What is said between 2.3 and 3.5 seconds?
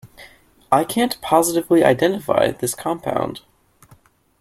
this compound.